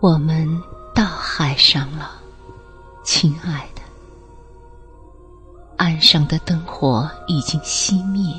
[0.00, 0.46] 我们
[0.94, 2.12] 到海上了，
[3.02, 3.82] 亲爱的。
[5.78, 8.34] 岸上的灯火已经熄灭，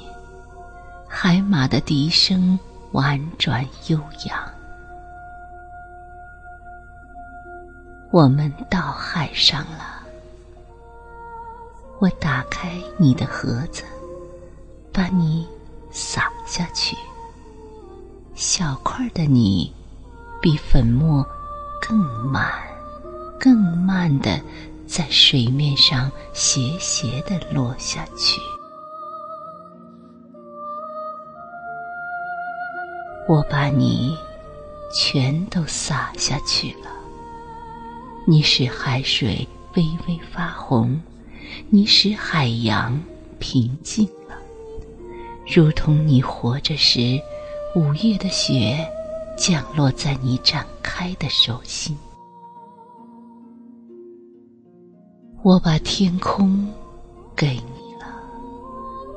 [1.07, 2.57] 海马的笛声
[2.91, 4.37] 婉转悠扬。
[8.11, 10.01] 我们到海上了，
[11.99, 13.83] 我打开你的盒子，
[14.93, 15.47] 把你
[15.91, 16.95] 撒下去。
[18.33, 19.73] 小块的你，
[20.41, 21.25] 比粉末。
[21.87, 21.97] 更
[22.29, 22.51] 慢，
[23.39, 24.41] 更慢的，
[24.85, 28.41] 在水面上斜斜的落下去。
[33.25, 34.17] 我把你
[34.93, 36.89] 全都洒下去了。
[38.25, 41.01] 你使海水微微发红，
[41.69, 43.01] 你使海洋
[43.39, 44.35] 平静了，
[45.47, 47.17] 如同你活着时，
[47.75, 48.85] 五月的雪。
[49.37, 51.95] 降落在你展开的手心，
[55.43, 56.67] 我把天空
[57.35, 58.07] 给你了，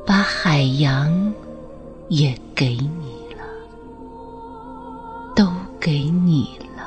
[0.06, 1.10] 把海洋
[2.08, 3.42] 也给你了，
[5.34, 6.84] 都给你了，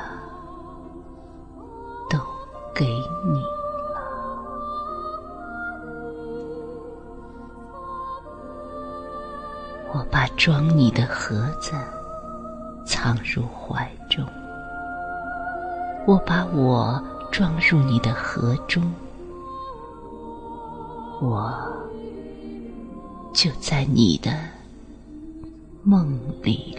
[2.08, 2.18] 都
[2.72, 4.00] 给你了。
[9.92, 11.74] 我把装你的盒子。
[12.84, 14.24] 藏入怀中，
[16.06, 18.82] 我把我装入你的盒中，
[21.20, 21.52] 我
[23.32, 24.30] 就在你的
[25.82, 26.78] 梦里。